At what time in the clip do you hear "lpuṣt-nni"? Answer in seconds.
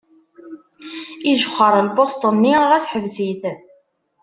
1.87-2.55